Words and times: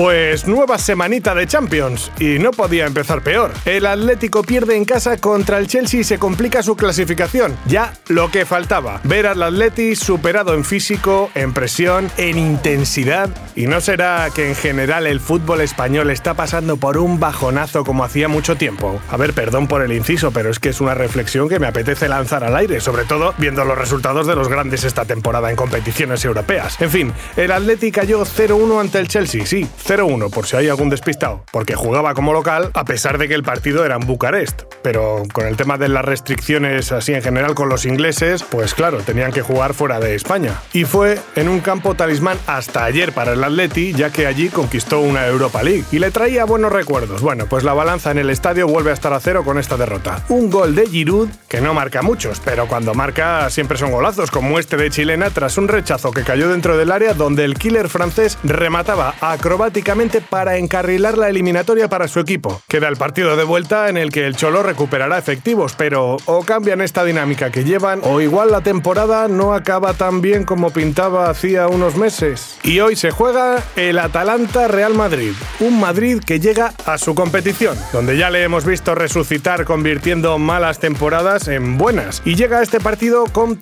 Pues 0.00 0.46
nueva 0.46 0.78
semanita 0.78 1.34
de 1.34 1.46
Champions 1.46 2.10
y 2.18 2.38
no 2.38 2.52
podía 2.52 2.86
empezar 2.86 3.20
peor. 3.20 3.52
El 3.66 3.84
Atlético 3.84 4.42
pierde 4.42 4.74
en 4.74 4.86
casa 4.86 5.18
contra 5.18 5.58
el 5.58 5.66
Chelsea 5.66 6.00
y 6.00 6.04
se 6.04 6.18
complica 6.18 6.62
su 6.62 6.74
clasificación. 6.74 7.54
Ya 7.66 7.92
lo 8.08 8.30
que 8.30 8.46
faltaba. 8.46 9.02
Ver 9.04 9.26
al 9.26 9.42
Atleti 9.42 9.94
superado 9.94 10.54
en 10.54 10.64
físico, 10.64 11.30
en 11.34 11.52
presión, 11.52 12.10
en 12.16 12.38
intensidad. 12.38 13.28
Y 13.54 13.66
no 13.66 13.82
será 13.82 14.30
que 14.34 14.48
en 14.48 14.54
general 14.54 15.06
el 15.06 15.20
fútbol 15.20 15.60
español 15.60 16.08
está 16.08 16.32
pasando 16.32 16.78
por 16.78 16.96
un 16.96 17.20
bajonazo 17.20 17.84
como 17.84 18.02
hacía 18.02 18.26
mucho 18.26 18.56
tiempo. 18.56 18.98
A 19.10 19.18
ver, 19.18 19.34
perdón 19.34 19.68
por 19.68 19.82
el 19.82 19.92
inciso, 19.92 20.30
pero 20.30 20.48
es 20.48 20.58
que 20.58 20.70
es 20.70 20.80
una 20.80 20.94
reflexión 20.94 21.46
que 21.46 21.58
me 21.58 21.66
apetece 21.66 22.08
lanzar 22.08 22.42
al 22.42 22.56
aire, 22.56 22.80
sobre 22.80 23.04
todo 23.04 23.34
viendo 23.36 23.66
los 23.66 23.76
resultados 23.76 24.26
de 24.26 24.34
los 24.34 24.48
grandes 24.48 24.84
esta 24.84 25.04
temporada 25.04 25.50
en 25.50 25.56
competiciones 25.56 26.24
europeas. 26.24 26.80
En 26.80 26.90
fin, 26.90 27.12
el 27.36 27.52
Atleti 27.52 27.92
cayó 27.92 28.22
0-1 28.24 28.80
ante 28.80 28.98
el 28.98 29.06
Chelsea, 29.06 29.44
sí, 29.44 29.68
0-1, 29.90 30.30
por 30.30 30.46
si 30.46 30.54
hay 30.54 30.68
algún 30.68 30.88
despistado, 30.88 31.42
porque 31.50 31.74
jugaba 31.74 32.14
como 32.14 32.32
local 32.32 32.70
a 32.74 32.84
pesar 32.84 33.18
de 33.18 33.26
que 33.26 33.34
el 33.34 33.42
partido 33.42 33.84
era 33.84 33.96
en 33.96 34.06
Bucarest. 34.06 34.62
Pero 34.82 35.24
con 35.32 35.48
el 35.48 35.56
tema 35.56 35.78
de 35.78 35.88
las 35.88 36.04
restricciones 36.04 36.92
así 36.92 37.12
en 37.12 37.22
general 37.22 37.56
con 37.56 37.68
los 37.68 37.84
ingleses, 37.84 38.44
pues 38.44 38.74
claro, 38.74 38.98
tenían 38.98 39.32
que 39.32 39.42
jugar 39.42 39.74
fuera 39.74 39.98
de 39.98 40.14
España. 40.14 40.62
Y 40.72 40.84
fue 40.84 41.18
en 41.34 41.48
un 41.48 41.58
campo 41.58 41.96
talismán 41.96 42.38
hasta 42.46 42.84
ayer 42.84 43.12
para 43.12 43.32
el 43.32 43.42
Atleti, 43.42 43.92
ya 43.92 44.10
que 44.10 44.28
allí 44.28 44.48
conquistó 44.48 45.00
una 45.00 45.26
Europa 45.26 45.60
League 45.64 45.84
y 45.90 45.98
le 45.98 46.12
traía 46.12 46.44
buenos 46.44 46.70
recuerdos. 46.70 47.20
Bueno, 47.20 47.46
pues 47.46 47.64
la 47.64 47.74
balanza 47.74 48.12
en 48.12 48.18
el 48.18 48.30
estadio 48.30 48.68
vuelve 48.68 48.90
a 48.92 48.94
estar 48.94 49.12
a 49.12 49.18
cero 49.18 49.42
con 49.42 49.58
esta 49.58 49.76
derrota. 49.76 50.24
Un 50.28 50.50
gol 50.50 50.76
de 50.76 50.86
Giroud 50.86 51.30
que 51.48 51.60
no 51.60 51.74
marca 51.74 52.00
muchos, 52.02 52.40
pero 52.44 52.68
cuando 52.68 52.94
marca 52.94 53.50
siempre 53.50 53.76
son 53.76 53.90
golazos, 53.90 54.30
como 54.30 54.60
este 54.60 54.76
de 54.76 54.88
chilena 54.88 55.30
tras 55.30 55.58
un 55.58 55.66
rechazo 55.66 56.12
que 56.12 56.22
cayó 56.22 56.48
dentro 56.48 56.78
del 56.78 56.92
área 56.92 57.12
donde 57.12 57.44
el 57.44 57.56
killer 57.56 57.88
francés 57.88 58.38
remataba 58.44 59.16
acrobáticamente 59.20 59.79
para 60.28 60.56
encarrilar 60.56 61.18
la 61.18 61.28
eliminatoria 61.28 61.88
para 61.88 62.08
su 62.08 62.20
equipo. 62.20 62.62
Queda 62.68 62.88
el 62.88 62.96
partido 62.96 63.36
de 63.36 63.44
vuelta 63.44 63.88
en 63.88 63.96
el 63.96 64.10
que 64.10 64.26
el 64.26 64.36
Cholo 64.36 64.62
recuperará 64.62 65.18
efectivos, 65.18 65.74
pero 65.76 66.16
o 66.26 66.42
cambian 66.42 66.80
esta 66.80 67.04
dinámica 67.04 67.50
que 67.50 67.64
llevan 67.64 68.00
o 68.04 68.20
igual 68.20 68.50
la 68.50 68.60
temporada 68.60 69.28
no 69.28 69.54
acaba 69.54 69.94
tan 69.94 70.20
bien 70.20 70.44
como 70.44 70.70
pintaba 70.70 71.30
hacía 71.30 71.68
unos 71.68 71.96
meses. 71.96 72.58
Y 72.62 72.80
hoy 72.80 72.96
se 72.96 73.10
juega 73.10 73.62
el 73.76 73.98
Atalanta 73.98 74.68
Real 74.68 74.94
Madrid, 74.94 75.32
un 75.60 75.80
Madrid 75.80 76.20
que 76.24 76.40
llega 76.40 76.72
a 76.86 76.98
su 76.98 77.14
competición, 77.14 77.76
donde 77.92 78.16
ya 78.16 78.30
le 78.30 78.42
hemos 78.42 78.64
visto 78.64 78.94
resucitar 78.94 79.64
convirtiendo 79.64 80.38
malas 80.38 80.78
temporadas 80.78 81.48
en 81.48 81.78
buenas. 81.78 82.22
Y 82.24 82.34
llega 82.34 82.58
a 82.58 82.62
este 82.62 82.80
partido 82.80 83.24
con 83.32 83.60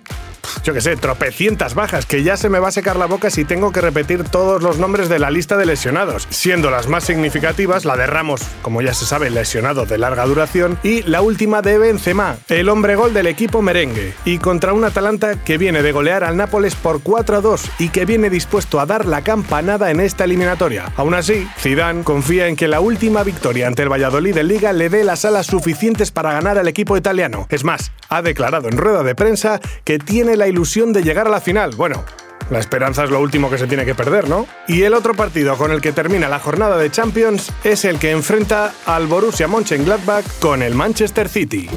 yo 0.63 0.75
qué 0.75 0.81
sé, 0.81 0.97
tropecientas 0.97 1.75
bajas, 1.75 2.07
que 2.07 2.23
ya 2.23 2.37
se 2.37 2.49
me 2.49 2.59
va 2.59 2.69
a 2.69 2.73
secar 2.73 2.97
la 2.97 3.07
boca 3.07 3.31
si 3.31 3.45
tengo 3.45 3.73
que 3.73 3.81
repetir 3.81 4.25
todos 4.25 4.63
los 4.63 4.79
nombres 4.79 5.09
de 5.09 5.19
la 5.19 5.31
lista 5.31 5.57
de 5.57 5.67
lesionados, 5.67 6.27
siendo 6.31 6.71
las 6.71 6.89
más 6.89 7.05
significativas 7.05 7.85
la 7.85 7.97
de 7.97 8.07
Ramos, 8.07 8.43
como 8.63 8.83
ya 8.83 8.95
se 8.95 9.07
sabe, 9.07 9.31
lesionado 9.31 9.87
de 9.87 9.99
larga 9.99 10.27
duración, 10.27 10.79
y 10.83 11.03
la 11.03 11.21
última 11.21 11.63
de 11.63 11.79
Benzema, 11.79 12.37
el 12.49 12.69
hombre 12.69 12.97
gol 12.97 13.15
del 13.15 13.27
equipo 13.27 13.63
merengue, 13.63 14.15
y 14.25 14.39
contra 14.39 14.73
un 14.73 14.85
Atalanta 14.85 15.37
que 15.37 15.59
viene 15.59 15.83
de 15.83 15.93
golear 15.93 16.25
al 16.25 16.37
Nápoles 16.37 16.75
por 16.75 17.03
4 17.03 17.37
a 17.37 17.41
2 17.41 17.71
y 17.79 17.89
que 17.91 18.05
viene 18.05 18.31
dispuesto 18.31 18.81
a 18.81 18.87
dar 18.87 19.07
la 19.07 19.23
campanada 19.23 19.91
en 19.91 20.01
esta 20.01 20.25
eliminatoria. 20.25 20.93
Aún 20.97 21.15
así, 21.15 21.49
Zidane 21.59 22.05
confía 22.05 22.47
en 22.47 22.57
que 22.57 22.69
la 22.69 22.81
última 22.81 23.23
victoria 23.23 23.67
ante 23.67 23.83
el 23.83 23.93
Valladolid 23.93 24.37
en 24.37 24.49
Liga 24.49 24.73
le 24.73 24.89
dé 24.89 25.05
las 25.05 25.25
alas 25.25 25.47
suficientes 25.47 26.11
para 26.11 26.33
ganar 26.33 26.59
al 26.59 26.69
equipo 26.69 26.97
italiano. 26.97 27.47
Es 27.51 27.65
más, 27.65 27.93
ha 28.09 28.23
declarado 28.23 28.69
en 28.69 28.79
rueda 28.79 29.03
de 29.03 29.15
prensa 29.15 29.61
que 29.85 29.99
tiene 29.99 30.37
la 30.39 30.49
ilusión 30.49 30.93
de 30.93 31.03
llegar 31.03 31.27
a 31.27 31.31
la 31.31 31.41
final. 31.41 31.75
Bueno, 31.77 32.05
la 32.51 32.59
esperanza 32.61 33.05
es 33.05 33.11
lo 33.11 33.21
último 33.21 33.51
que 33.51 33.59
se 33.59 33.67
tiene 33.67 33.85
que 33.85 33.95
perder, 33.95 34.29
¿no? 34.29 34.47
Y 34.67 34.83
el 34.83 34.95
otro 34.95 35.15
partido 35.15 35.57
con 35.57 35.71
el 35.71 35.83
que 35.83 35.93
termina 35.93 36.29
la 36.29 36.39
jornada 36.39 36.79
de 36.79 36.91
Champions 36.91 37.53
es 37.65 37.85
el 37.85 37.99
que 37.99 38.13
enfrenta 38.13 38.73
al 38.87 39.07
Borussia 39.07 39.49
Mönchengladbach 39.49 40.25
con 40.41 40.63
el 40.63 40.75
Manchester 40.75 41.29
City. 41.29 41.69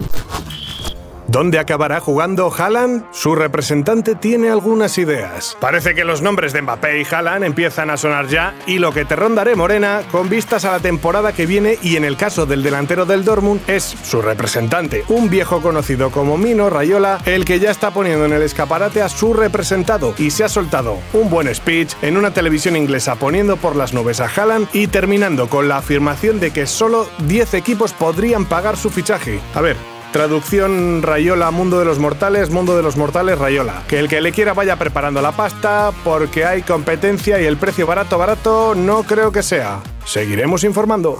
¿Dónde 1.31 1.59
acabará 1.59 2.01
jugando 2.01 2.53
Haaland? 2.53 3.05
Su 3.11 3.35
representante 3.35 4.15
tiene 4.15 4.49
algunas 4.49 4.97
ideas. 4.97 5.55
Parece 5.61 5.95
que 5.95 6.03
los 6.03 6.21
nombres 6.21 6.51
de 6.51 6.61
Mbappé 6.61 6.99
y 6.99 7.05
Haaland 7.09 7.45
empiezan 7.45 7.89
a 7.89 7.95
sonar 7.95 8.27
ya 8.27 8.53
y 8.67 8.79
lo 8.79 8.91
que 8.91 9.05
te 9.05 9.15
rondaré 9.15 9.55
morena 9.55 10.01
con 10.11 10.27
vistas 10.27 10.65
a 10.65 10.73
la 10.73 10.79
temporada 10.79 11.31
que 11.31 11.45
viene 11.45 11.77
y 11.81 11.95
en 11.95 12.03
el 12.03 12.17
caso 12.17 12.45
del 12.45 12.63
delantero 12.63 13.05
del 13.05 13.23
Dortmund 13.23 13.61
es 13.69 13.95
su 14.03 14.21
representante, 14.21 15.05
un 15.07 15.29
viejo 15.29 15.61
conocido 15.61 16.11
como 16.11 16.37
Mino 16.37 16.69
Rayola, 16.69 17.19
el 17.23 17.45
que 17.45 17.61
ya 17.61 17.71
está 17.71 17.91
poniendo 17.91 18.25
en 18.25 18.33
el 18.33 18.41
escaparate 18.41 19.01
a 19.01 19.07
su 19.07 19.33
representado 19.33 20.13
y 20.17 20.31
se 20.31 20.43
ha 20.43 20.49
soltado 20.49 20.97
un 21.13 21.29
buen 21.29 21.55
speech 21.55 21.93
en 22.01 22.17
una 22.17 22.31
televisión 22.31 22.75
inglesa 22.75 23.15
poniendo 23.15 23.55
por 23.55 23.77
las 23.77 23.93
nubes 23.93 24.19
a 24.19 24.25
Haaland 24.25 24.67
y 24.73 24.87
terminando 24.87 25.47
con 25.47 25.69
la 25.69 25.77
afirmación 25.77 26.41
de 26.41 26.51
que 26.51 26.67
solo 26.67 27.07
10 27.19 27.53
equipos 27.53 27.93
podrían 27.93 28.43
pagar 28.43 28.75
su 28.75 28.89
fichaje. 28.89 29.39
A 29.55 29.61
ver, 29.61 29.77
Traducción 30.11 31.01
Rayola, 31.03 31.51
Mundo 31.51 31.79
de 31.79 31.85
los 31.85 31.97
Mortales, 31.97 32.49
Mundo 32.49 32.75
de 32.75 32.83
los 32.83 32.97
Mortales, 32.97 33.39
Rayola. 33.39 33.83
Que 33.87 33.97
el 33.97 34.09
que 34.09 34.19
le 34.19 34.33
quiera 34.33 34.53
vaya 34.53 34.75
preparando 34.75 35.21
la 35.21 35.31
pasta 35.31 35.91
porque 36.03 36.43
hay 36.43 36.63
competencia 36.63 37.39
y 37.41 37.45
el 37.45 37.55
precio 37.55 37.87
barato, 37.87 38.17
barato 38.17 38.75
no 38.75 39.03
creo 39.03 39.31
que 39.31 39.41
sea. 39.41 39.79
Seguiremos 40.05 40.65
informando. 40.65 41.17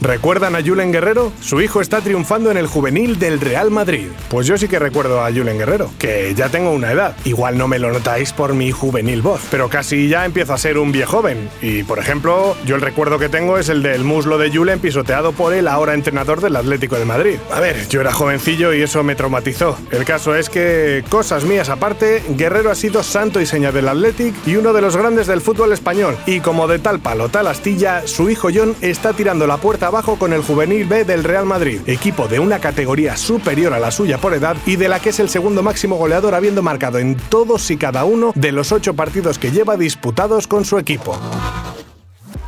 ¿Recuerdan 0.00 0.54
a 0.54 0.62
Julen 0.62 0.92
Guerrero? 0.92 1.32
Su 1.40 1.60
hijo 1.60 1.80
está 1.80 2.00
triunfando 2.00 2.52
en 2.52 2.56
el 2.56 2.68
juvenil 2.68 3.18
del 3.18 3.40
Real 3.40 3.72
Madrid. 3.72 4.06
Pues 4.28 4.46
yo 4.46 4.56
sí 4.56 4.68
que 4.68 4.78
recuerdo 4.78 5.24
a 5.24 5.32
Julen 5.32 5.58
Guerrero, 5.58 5.90
que 5.98 6.34
ya 6.36 6.48
tengo 6.48 6.70
una 6.70 6.92
edad. 6.92 7.16
Igual 7.24 7.58
no 7.58 7.66
me 7.66 7.80
lo 7.80 7.90
notáis 7.90 8.32
por 8.32 8.54
mi 8.54 8.70
juvenil 8.70 9.22
voz, 9.22 9.40
pero 9.50 9.68
casi 9.68 10.08
ya 10.08 10.24
empiezo 10.24 10.54
a 10.54 10.58
ser 10.58 10.78
un 10.78 10.92
viejoven. 10.92 11.50
Y 11.62 11.82
por 11.82 11.98
ejemplo, 11.98 12.56
yo 12.64 12.76
el 12.76 12.80
recuerdo 12.80 13.18
que 13.18 13.28
tengo 13.28 13.58
es 13.58 13.68
el 13.68 13.82
del 13.82 14.04
muslo 14.04 14.38
de 14.38 14.50
Julen 14.50 14.78
pisoteado 14.78 15.32
por 15.32 15.52
el 15.52 15.66
ahora 15.66 15.94
entrenador 15.94 16.40
del 16.40 16.54
Atlético 16.54 16.96
de 16.96 17.04
Madrid. 17.04 17.36
A 17.52 17.58
ver, 17.58 17.88
yo 17.88 18.00
era 18.00 18.12
jovencillo 18.12 18.72
y 18.72 18.82
eso 18.82 19.02
me 19.02 19.16
traumatizó. 19.16 19.76
El 19.90 20.04
caso 20.04 20.36
es 20.36 20.48
que, 20.48 21.02
cosas 21.08 21.44
mías 21.44 21.70
aparte, 21.70 22.22
Guerrero 22.36 22.70
ha 22.70 22.76
sido 22.76 23.02
santo 23.02 23.40
y 23.40 23.46
seña 23.46 23.72
del 23.72 23.88
Athletic 23.88 24.34
y 24.46 24.56
uno 24.56 24.72
de 24.72 24.80
los 24.80 24.96
grandes 24.96 25.26
del 25.26 25.40
fútbol 25.40 25.72
español. 25.72 26.16
Y 26.24 26.38
como 26.38 26.68
de 26.68 26.78
tal 26.78 27.00
palo, 27.00 27.28
tal 27.28 27.48
astilla, 27.48 28.06
su 28.06 28.30
hijo 28.30 28.48
John 28.54 28.76
está 28.80 29.12
tirando 29.12 29.46
la 29.48 29.56
puerta 29.56 29.87
abajo 29.88 30.16
con 30.16 30.32
el 30.32 30.42
juvenil 30.42 30.86
B 30.86 31.04
del 31.04 31.24
Real 31.24 31.46
Madrid, 31.46 31.80
equipo 31.86 32.28
de 32.28 32.38
una 32.38 32.60
categoría 32.60 33.16
superior 33.16 33.72
a 33.72 33.78
la 33.78 33.90
suya 33.90 34.18
por 34.18 34.34
edad 34.34 34.56
y 34.66 34.76
de 34.76 34.88
la 34.88 35.00
que 35.00 35.08
es 35.08 35.18
el 35.18 35.30
segundo 35.30 35.62
máximo 35.62 35.96
goleador 35.96 36.34
habiendo 36.34 36.62
marcado 36.62 36.98
en 36.98 37.16
todos 37.16 37.70
y 37.70 37.78
cada 37.78 38.04
uno 38.04 38.32
de 38.34 38.52
los 38.52 38.70
ocho 38.70 38.94
partidos 38.94 39.38
que 39.38 39.50
lleva 39.50 39.76
disputados 39.76 40.46
con 40.46 40.66
su 40.66 40.78
equipo. 40.78 41.18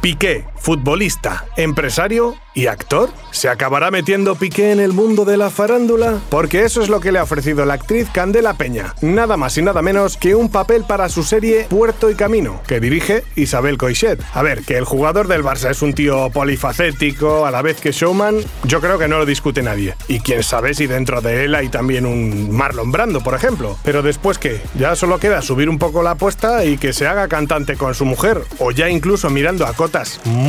Piqué, 0.03 0.45
futbolista, 0.61 1.47
empresario 1.57 2.37
y 2.55 2.67
actor. 2.67 3.11
¿Se 3.31 3.49
acabará 3.49 3.91
metiendo 3.91 4.35
Piqué 4.35 4.73
en 4.73 4.81
el 4.81 4.93
mundo 4.93 5.25
de 5.25 5.37
la 5.37 5.51
farándula? 5.51 6.21
Porque 6.31 6.65
eso 6.65 6.83
es 6.83 6.89
lo 6.89 7.01
que 7.01 7.13
le 7.13 7.19
ha 7.19 7.23
ofrecido 7.23 7.65
la 7.65 7.75
actriz 7.75 8.09
Candela 8.13 8.55
Peña. 8.55 8.95
Nada 9.01 9.37
más 9.37 9.57
y 9.57 9.63
nada 9.63 9.83
menos 9.83 10.17
que 10.17 10.35
un 10.35 10.51
papel 10.51 10.85
para 10.85 11.09
su 11.09 11.23
serie 11.23 11.67
Puerto 11.69 12.11
y 12.11 12.15
Camino, 12.15 12.61
que 12.67 12.81
dirige 12.81 13.25
Isabel 13.37 13.79
Coixet. 13.79 14.21
A 14.35 14.43
ver, 14.43 14.63
que 14.63 14.77
el 14.77 14.85
jugador 14.85 15.29
del 15.29 15.45
Barça 15.45 15.71
es 15.71 15.83
un 15.83 15.95
tío 15.95 16.31
polifacético, 16.31 17.47
a 17.47 17.51
la 17.51 17.63
vez 17.63 17.81
que 17.81 17.93
showman, 17.93 18.39
yo 18.65 18.81
creo 18.81 18.99
que 18.99 19.09
no 19.09 19.19
lo 19.19 19.27
discute 19.27 19.63
nadie. 19.63 19.95
Y 20.09 20.21
quién 20.21 20.43
sabe 20.43 20.75
si 20.75 20.87
dentro 20.87 21.21
de 21.21 21.45
él 21.45 21.55
hay 21.55 21.69
también 21.69 22.07
un 22.07 22.51
Marlon 22.51 22.93
Brando, 22.93 23.21
por 23.23 23.35
ejemplo. 23.35 23.79
Pero 23.85 24.03
después 24.03 24.39
qué, 24.39 24.61
ya 24.75 24.97
solo 24.97 25.19
queda 25.19 25.43
subir 25.43 25.69
un 25.69 25.79
poco 25.79 26.03
la 26.03 26.13
apuesta 26.13 26.65
y 26.65 26.77
que 26.77 26.93
se 26.93 27.07
haga 27.07 27.29
cantante 27.29 27.77
con 27.77 27.95
su 27.95 28.05
mujer, 28.05 28.43
o 28.59 28.73
ya 28.73 28.91
incluso 28.91 29.31
mirando 29.31 29.67
a 29.67 29.73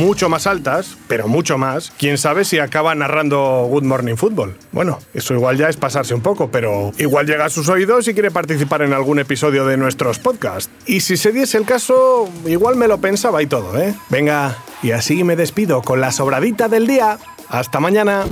mucho 0.02 0.28
más 0.28 0.48
altas, 0.48 0.96
pero 1.06 1.28
mucho 1.28 1.58
más, 1.58 1.92
quién 1.96 2.18
sabe 2.18 2.44
si 2.44 2.58
acaba 2.58 2.92
narrando 2.94 3.66
Good 3.70 3.84
Morning 3.84 4.16
Football. 4.16 4.56
Bueno, 4.72 4.98
eso 5.14 5.32
igual 5.32 5.56
ya 5.56 5.68
es 5.68 5.76
pasarse 5.76 6.12
un 6.12 6.22
poco, 6.22 6.50
pero 6.50 6.90
igual 6.98 7.26
llega 7.26 7.44
a 7.44 7.50
sus 7.50 7.68
oídos 7.68 8.08
y 8.08 8.14
quiere 8.14 8.32
participar 8.32 8.82
en 8.82 8.92
algún 8.92 9.20
episodio 9.20 9.64
de 9.64 9.76
nuestros 9.76 10.18
podcasts. 10.18 10.70
Y 10.86 11.00
si 11.00 11.16
se 11.16 11.30
diese 11.30 11.56
el 11.56 11.64
caso, 11.64 12.28
igual 12.46 12.74
me 12.74 12.88
lo 12.88 12.98
pensaba 12.98 13.42
y 13.42 13.46
todo, 13.46 13.78
¿eh? 13.78 13.94
Venga, 14.08 14.58
y 14.82 14.90
así 14.90 15.22
me 15.22 15.36
despido 15.36 15.82
con 15.82 16.00
la 16.00 16.10
sobradita 16.10 16.68
del 16.68 16.88
día. 16.88 17.18
Hasta 17.48 17.78
mañana. 17.78 18.24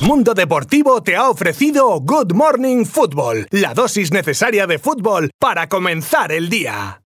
Mundo 0.00 0.34
Deportivo 0.34 1.02
te 1.02 1.14
ha 1.14 1.28
ofrecido 1.28 2.00
Good 2.00 2.32
Morning 2.32 2.84
Football, 2.84 3.46
la 3.50 3.74
dosis 3.74 4.10
necesaria 4.12 4.66
de 4.66 4.78
fútbol 4.78 5.30
para 5.38 5.68
comenzar 5.68 6.32
el 6.32 6.48
día. 6.48 6.98